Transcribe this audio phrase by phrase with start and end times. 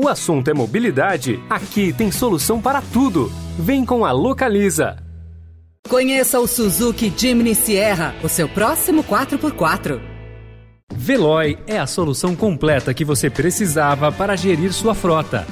[0.00, 1.42] O assunto é mobilidade?
[1.50, 3.32] Aqui tem solução para tudo.
[3.58, 4.96] Vem com a Localiza.
[5.88, 10.00] Conheça o Suzuki Jimny Sierra, o seu próximo 4x4.
[10.94, 15.44] Veloy é a solução completa que você precisava para gerir sua frota.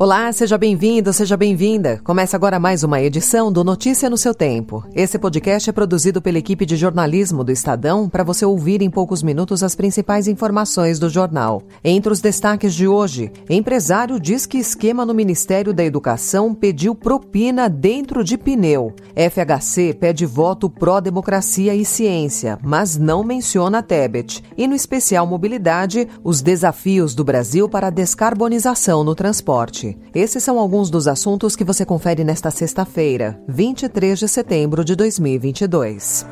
[0.00, 2.00] Olá, seja bem-vindo, seja bem-vinda.
[2.04, 4.84] Começa agora mais uma edição do Notícia no seu Tempo.
[4.94, 9.24] Esse podcast é produzido pela equipe de jornalismo do Estadão para você ouvir em poucos
[9.24, 11.64] minutos as principais informações do jornal.
[11.82, 17.68] Entre os destaques de hoje, empresário diz que esquema no Ministério da Educação pediu propina
[17.68, 18.94] dentro de pneu.
[19.16, 24.44] FHC pede voto pró-democracia e ciência, mas não menciona Tebet.
[24.56, 29.87] E no especial mobilidade, os desafios do Brasil para a descarbonização no transporte.
[30.14, 36.26] Esses são alguns dos assuntos que você confere nesta sexta-feira, 23 de setembro de 2022.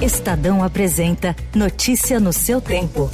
[0.00, 3.10] Estadão apresenta Notícia no seu tempo.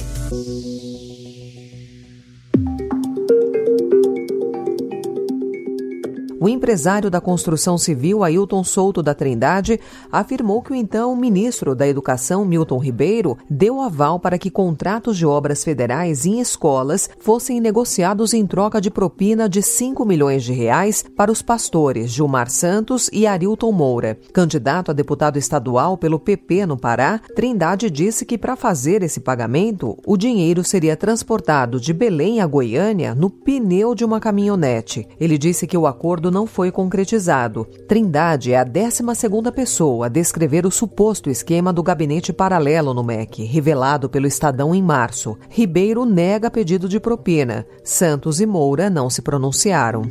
[6.49, 9.79] O empresário da construção civil, Ailton Souto da Trindade,
[10.11, 15.27] afirmou que o então ministro da Educação, Milton Ribeiro, deu aval para que contratos de
[15.27, 21.05] obras federais em escolas fossem negociados em troca de propina de 5 milhões de reais
[21.15, 24.17] para os pastores Gilmar Santos e Arilton Moura.
[24.33, 29.95] Candidato a deputado estadual pelo PP no Pará, Trindade disse que para fazer esse pagamento,
[30.03, 35.07] o dinheiro seria transportado de Belém a Goiânia no pneu de uma caminhonete.
[35.19, 37.65] Ele disse que o acordo acordo não foi concretizado.
[37.85, 39.03] Trindade é a 12
[39.53, 44.81] pessoa a descrever o suposto esquema do gabinete paralelo no MEC, revelado pelo Estadão em
[44.81, 45.37] março.
[45.49, 47.65] Ribeiro nega pedido de propina.
[47.83, 50.03] Santos e Moura não se pronunciaram.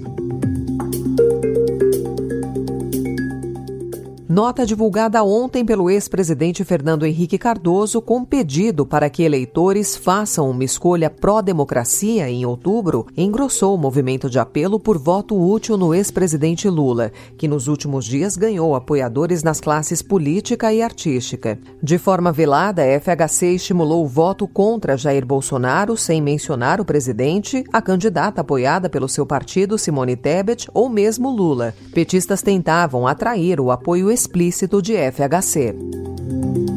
[4.39, 10.63] Nota divulgada ontem pelo ex-presidente Fernando Henrique Cardoso com pedido para que eleitores façam uma
[10.63, 17.11] escolha pró-democracia em outubro engrossou o movimento de apelo por voto útil no ex-presidente Lula,
[17.37, 21.59] que nos últimos dias ganhou apoiadores nas classes política e artística.
[21.83, 27.65] De forma velada, a FHC estimulou o voto contra Jair Bolsonaro sem mencionar o presidente,
[27.73, 31.75] a candidata apoiada pelo seu partido Simone Tebet ou mesmo Lula.
[31.93, 36.68] Petistas tentavam atrair o apoio explícito de FHC.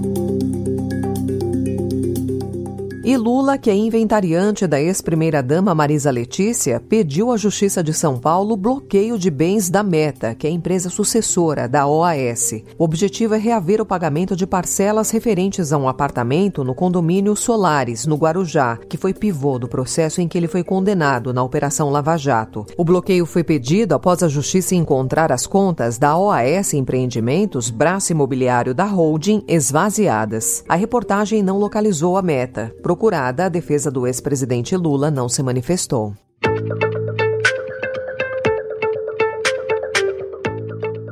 [3.03, 8.55] E Lula, que é inventariante da ex-primeira-dama Marisa Letícia, pediu à Justiça de São Paulo
[8.55, 12.61] bloqueio de bens da Meta, que é a empresa sucessora da OAS.
[12.77, 18.05] O objetivo é reaver o pagamento de parcelas referentes a um apartamento no condomínio Solares,
[18.05, 22.15] no Guarujá, que foi pivô do processo em que ele foi condenado na Operação Lava
[22.17, 22.67] Jato.
[22.77, 28.75] O bloqueio foi pedido após a Justiça encontrar as contas da OAS Empreendimentos, braço imobiliário
[28.75, 30.63] da holding, esvaziadas.
[30.69, 36.13] A reportagem não localizou a Meta procurada, a defesa do ex-presidente Lula não se manifestou.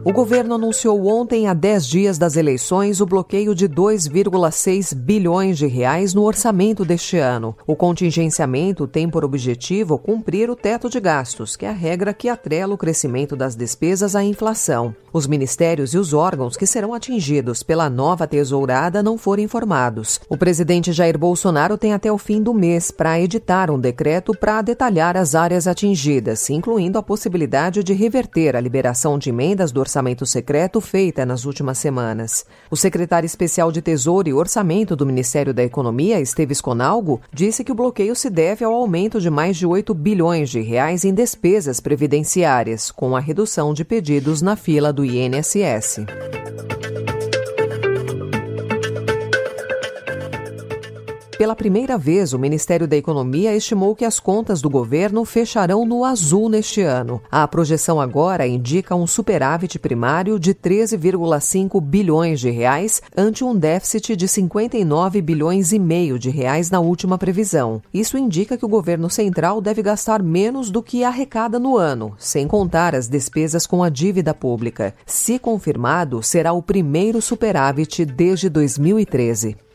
[0.06, 5.68] O governo anunciou ontem, a 10 dias das eleições, o bloqueio de 2,6 bilhões de
[5.68, 7.56] reais no orçamento deste ano.
[7.68, 12.30] O contingenciamento tem por objetivo cumprir o teto de gastos, que é a regra que
[12.30, 14.96] atrela o crescimento das despesas à inflação.
[15.12, 20.20] Os ministérios e os órgãos que serão atingidos pela nova tesourada não foram informados.
[20.30, 24.62] O presidente Jair Bolsonaro tem até o fim do mês para editar um decreto para
[24.62, 29.99] detalhar as áreas atingidas, incluindo a possibilidade de reverter a liberação de emendas do orçamento
[30.26, 32.46] secreto feita nas últimas semanas.
[32.70, 37.72] O secretário especial de Tesouro e Orçamento do Ministério da Economia, Esteves Conalgo, disse que
[37.72, 41.80] o bloqueio se deve ao aumento de mais de 8 bilhões de reais em despesas
[41.80, 46.06] previdenciárias, com a redução de pedidos na fila do INSS.
[51.40, 56.04] Pela primeira vez, o Ministério da Economia estimou que as contas do governo fecharão no
[56.04, 57.22] azul neste ano.
[57.32, 64.18] A projeção agora indica um superávit primário de 13,5 bilhões de reais ante um déficit
[64.18, 67.82] de 59 bilhões e meio de reais na última previsão.
[67.94, 72.50] Isso indica que o governo central deve gastar menos do que arrecada no ano, sem
[72.50, 74.94] contar as despesas com a dívida pública.
[75.06, 79.69] Se confirmado, será o primeiro superávit desde 2013.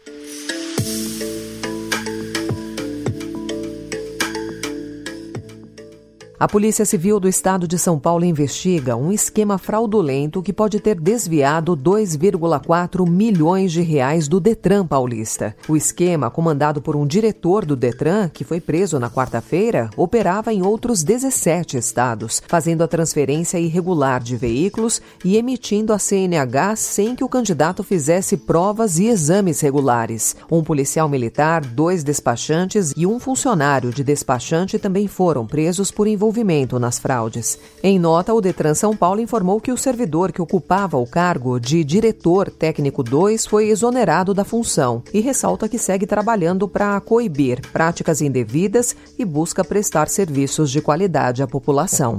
[6.45, 11.01] A Polícia Civil do Estado de São Paulo investiga um esquema fraudulento que pode ter
[11.01, 15.57] desviado 2,4 milhões de reais do Detran paulista.
[15.67, 20.61] O esquema, comandado por um diretor do Detran, que foi preso na quarta-feira, operava em
[20.61, 27.25] outros 17 estados, fazendo a transferência irregular de veículos e emitindo a CNH sem que
[27.25, 30.37] o candidato fizesse provas e exames regulares.
[30.51, 36.34] Um policial militar, dois despachantes e um funcionário de despachante também foram presos por envolvimento
[36.81, 37.59] nas fraudes.
[37.83, 41.85] Em nota, o Detran São Paulo informou que o servidor que ocupava o cargo de
[41.85, 48.21] diretor técnico 2 foi exonerado da função e ressalta que segue trabalhando para coibir práticas
[48.21, 52.19] indevidas e busca prestar serviços de qualidade à população.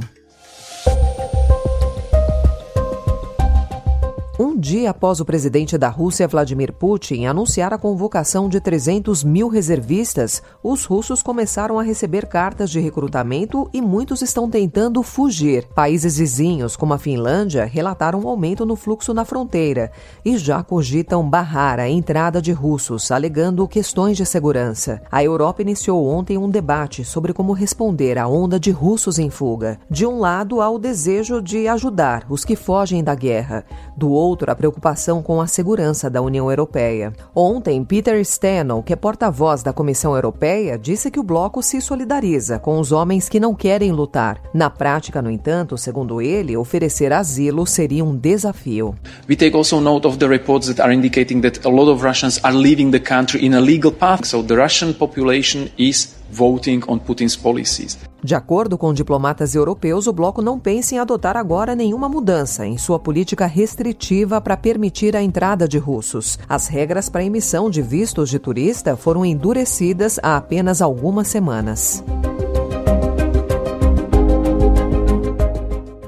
[4.37, 9.47] Um dia após o presidente da Rússia, Vladimir Putin, anunciar a convocação de 300 mil
[9.47, 15.65] reservistas, os russos começaram a receber cartas de recrutamento e muitos estão tentando fugir.
[15.73, 19.89] Países vizinhos, como a Finlândia, relataram um aumento no fluxo na fronteira
[20.25, 25.01] e já cogitam barrar a entrada de russos, alegando questões de segurança.
[25.09, 29.79] A Europa iniciou ontem um debate sobre como responder à onda de russos em fuga.
[29.89, 33.63] De um lado, há o desejo de ajudar os que fogem da guerra.
[33.95, 37.13] Do outro, outro a preocupação com a segurança da União Europeia.
[37.35, 42.57] Ontem, Peter Steno, que é porta-voz da Comissão Europeia, disse que o bloco se solidariza
[42.57, 44.41] com os homens que não querem lutar.
[44.53, 48.95] Na prática, no entanto, segundo ele, oferecer asilo seria um desafio.
[49.29, 52.39] We take also note of the reports that are indicating that a lot of Russians
[52.43, 54.25] are leaving the country in a legal path.
[54.25, 57.97] So the Russian population is voting on Putin's policies.
[58.23, 62.77] De acordo com diplomatas europeus, o bloco não pensa em adotar agora nenhuma mudança em
[62.77, 66.39] sua política restritiva para permitir a entrada de russos.
[66.49, 72.03] As regras para emissão de vistos de turista foram endurecidas há apenas algumas semanas.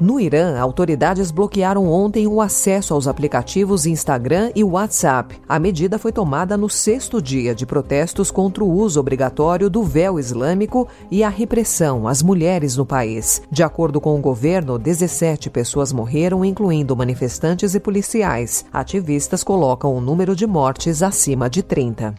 [0.08, 5.36] No Irã, autoridades bloquearam ontem o acesso aos aplicativos Instagram e WhatsApp.
[5.50, 10.18] A medida foi tomada no sexto dia de protestos contra o uso obrigatório do véu
[10.18, 13.42] islâmico e a repressão às mulheres no país.
[13.52, 18.64] De acordo com o governo, 17 pessoas morreram, incluindo manifestantes e policiais.
[18.72, 22.16] Ativistas colocam o número de mortes acima de 30.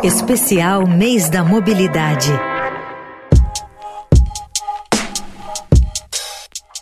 [0.00, 2.30] Especial Mês da Mobilidade.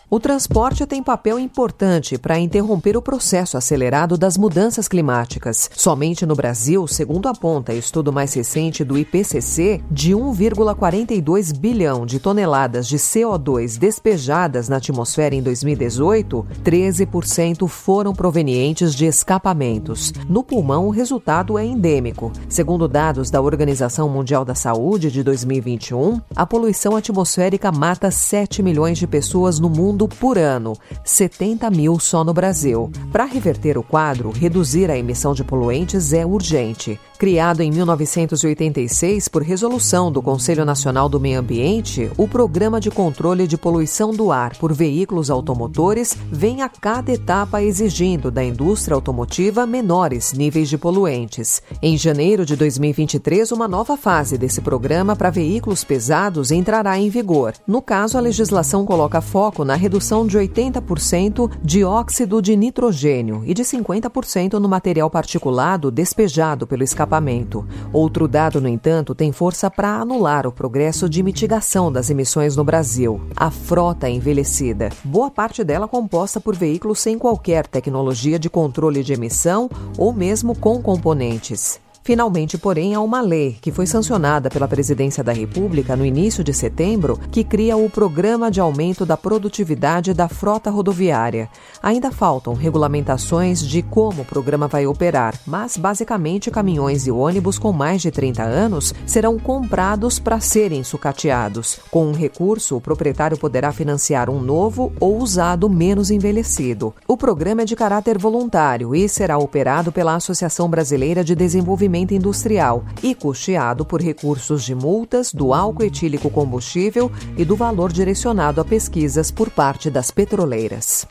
[0.07, 5.67] O transporte tem papel importante para interromper o processo acelerado das mudanças climáticas.
[5.75, 12.87] Somente no Brasil, segundo aponta estudo mais recente do IPCC, de 1,42 bilhão de toneladas
[12.87, 20.13] de CO2 despejadas na atmosfera em 2018, 13% foram provenientes de escapamentos.
[20.29, 22.31] No pulmão, o resultado é endêmico.
[22.47, 28.99] Segundo dados da Organização Mundial da Saúde de 2021, a poluição atmosférica mata 7 milhões
[28.99, 30.73] de pessoas no mundo mundo por ano,
[31.05, 32.91] 70 mil só no Brasil.
[33.13, 36.99] Para reverter o quadro, reduzir a emissão de poluentes é urgente.
[37.17, 43.47] Criado em 1986 por resolução do Conselho Nacional do Meio Ambiente, o Programa de Controle
[43.47, 49.65] de Poluição do Ar por Veículos Automotores vem a cada etapa exigindo da indústria automotiva
[49.65, 51.63] menores níveis de poluentes.
[51.81, 57.53] Em janeiro de 2023, uma nova fase desse programa para veículos pesados entrará em vigor.
[57.65, 63.53] No caso, a legislação coloca foco na redução de 80% de óxido de nitrogênio e
[63.53, 67.65] de 50% no material particulado despejado pelo escapamento escapamento.
[67.93, 72.63] Outro dado, no entanto, tem força para anular o progresso de mitigação das emissões no
[72.63, 74.89] Brasil: a frota envelhecida.
[75.03, 80.55] Boa parte dela composta por veículos sem qualquer tecnologia de controle de emissão ou mesmo
[80.55, 81.84] com componentes.
[82.05, 86.53] Finalmente, porém, há uma lei que foi sancionada pela Presidência da República no início de
[86.53, 91.49] setembro que cria o Programa de Aumento da Produtividade da Frota Rodoviária.
[91.81, 97.73] Ainda faltam regulamentações de como o programa vai operar, mas basicamente caminhões e ônibus com
[97.73, 101.79] mais de 30 anos serão comprados para serem sucateados.
[101.89, 106.93] Com um recurso, o proprietário poderá financiar um novo ou usado menos envelhecido.
[107.07, 112.13] O programa é de caráter voluntário e será operado pela Associação Brasileira de Desenvolvimento desenvolvimento
[112.13, 118.59] industrial e custeado por recursos de multas, do álcool etílico combustível e do valor direcionado
[118.59, 121.07] a pesquisas por parte das petroleiras.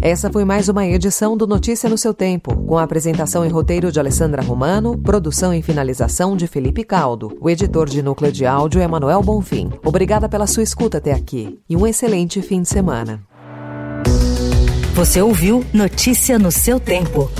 [0.00, 3.92] Essa foi mais uma edição do Notícia no seu Tempo, com a apresentação e roteiro
[3.92, 7.38] de Alessandra Romano, produção e finalização de Felipe Caldo.
[7.40, 9.70] O editor de núcleo de áudio é Manuel Bonfim.
[9.84, 13.22] Obrigada pela sua escuta até aqui e um excelente fim de semana.
[14.94, 17.30] Você ouviu Notícia no seu tempo.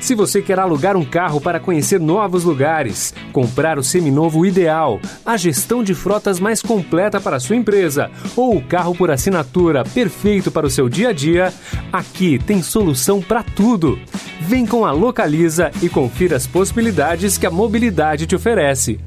[0.00, 5.36] Se você quer alugar um carro para conhecer novos lugares, comprar o seminovo ideal, a
[5.36, 10.50] gestão de frotas mais completa para a sua empresa ou o carro por assinatura perfeito
[10.50, 11.54] para o seu dia a dia,
[11.92, 13.96] aqui tem solução para tudo.
[14.40, 18.98] Vem com a Localiza e confira as possibilidades que a mobilidade te oferece.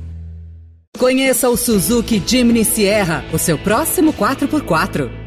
[0.97, 5.26] Conheça o Suzuki Jimny Sierra, o seu próximo 4x4.